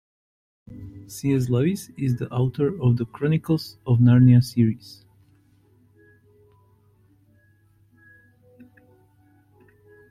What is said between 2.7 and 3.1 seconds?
of The